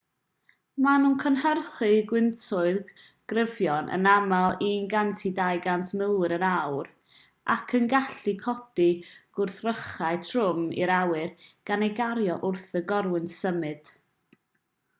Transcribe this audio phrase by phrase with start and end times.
[0.83, 2.87] maen nhw'n cynhyrchu gwyntoedd
[3.33, 6.89] cryfion yn aml 100-200 milltir yr awr
[7.57, 8.87] ac yn gallu codi
[9.41, 11.31] gwrthrychau trwm i'r awyr
[11.71, 13.93] gan eu cario wrth i'r corwynt symud